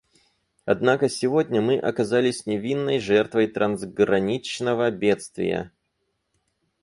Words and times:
Однако 0.65 1.09
сегодня 1.09 1.61
мы 1.61 1.77
оказались 1.77 2.47
невинной 2.47 2.97
жертвой 2.97 3.45
трансграничного 3.45 4.89
бедствия. 4.89 5.71